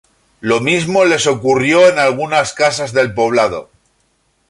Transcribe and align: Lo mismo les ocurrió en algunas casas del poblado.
Lo 0.39 0.59
mismo 0.61 1.05
les 1.05 1.27
ocurrió 1.27 1.87
en 1.87 1.99
algunas 1.99 2.53
casas 2.53 2.91
del 2.91 3.13
poblado. 3.13 3.69